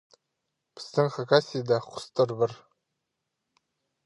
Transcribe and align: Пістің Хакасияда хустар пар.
Пістің 0.79 1.11
Хакасияда 1.17 1.79
хустар 1.89 2.35
пар. 2.41 2.57